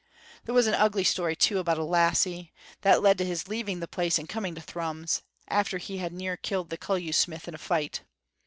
"There 0.45 0.55
was 0.55 0.65
an 0.65 0.73
ugly 0.73 1.03
story 1.03 1.35
too, 1.35 1.59
about 1.59 1.77
a 1.77 1.83
lassie, 1.83 2.51
that 2.81 3.03
led 3.03 3.19
to 3.19 3.23
his 3.23 3.47
leaving 3.47 3.81
the 3.81 3.87
place 3.87 4.17
and 4.17 4.27
coming 4.27 4.55
to 4.55 4.61
Thrums, 4.61 5.21
after 5.47 5.77
he 5.77 5.99
had 5.99 6.11
near 6.11 6.37
killed 6.37 6.71
the 6.71 6.77
Cullew 6.79 7.11
smith, 7.13 7.47
in 7.47 7.53
a 7.53 7.59
fight. 7.59 8.01